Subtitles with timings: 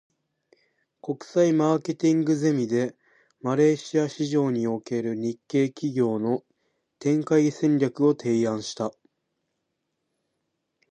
[0.99, 2.97] 国際マーケティングゼミで、
[3.39, 6.41] マレーシア市場における日系企業の
[6.97, 8.91] 展開戦略を提案した。